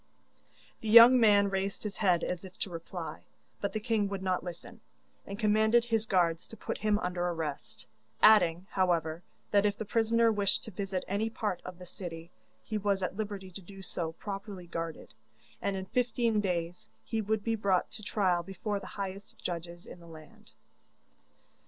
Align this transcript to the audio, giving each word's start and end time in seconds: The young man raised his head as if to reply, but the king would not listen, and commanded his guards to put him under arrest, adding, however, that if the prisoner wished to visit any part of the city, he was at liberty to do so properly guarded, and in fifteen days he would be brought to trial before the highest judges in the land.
The 0.79 0.89
young 0.89 1.19
man 1.19 1.51
raised 1.51 1.83
his 1.83 1.97
head 1.97 2.23
as 2.23 2.43
if 2.43 2.57
to 2.57 2.71
reply, 2.71 3.25
but 3.59 3.71
the 3.71 3.79
king 3.79 4.07
would 4.09 4.23
not 4.23 4.43
listen, 4.43 4.81
and 5.27 5.37
commanded 5.37 5.85
his 5.85 6.07
guards 6.07 6.47
to 6.47 6.57
put 6.57 6.79
him 6.79 6.97
under 6.97 7.23
arrest, 7.23 7.85
adding, 8.19 8.65
however, 8.71 9.21
that 9.51 9.63
if 9.63 9.77
the 9.77 9.85
prisoner 9.85 10.31
wished 10.31 10.63
to 10.63 10.71
visit 10.71 11.03
any 11.07 11.29
part 11.29 11.61
of 11.63 11.77
the 11.77 11.85
city, 11.85 12.31
he 12.63 12.79
was 12.79 13.03
at 13.03 13.15
liberty 13.15 13.51
to 13.51 13.61
do 13.61 13.83
so 13.83 14.13
properly 14.13 14.65
guarded, 14.65 15.13
and 15.61 15.75
in 15.75 15.85
fifteen 15.85 16.39
days 16.41 16.89
he 17.03 17.21
would 17.21 17.43
be 17.43 17.53
brought 17.53 17.91
to 17.91 18.01
trial 18.01 18.41
before 18.41 18.79
the 18.79 18.87
highest 18.97 19.37
judges 19.37 19.85
in 19.85 19.99
the 19.99 20.07
land. 20.07 20.51